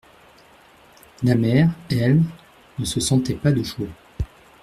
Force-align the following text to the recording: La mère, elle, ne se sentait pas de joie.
La 1.21 1.35
mère, 1.35 1.69
elle, 1.91 2.23
ne 2.79 2.85
se 2.85 2.99
sentait 2.99 3.35
pas 3.35 3.51
de 3.51 3.61
joie. 3.61 3.85